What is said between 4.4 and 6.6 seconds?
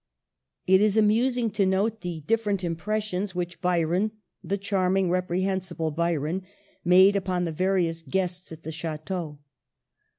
the charming, reprehensible By ron—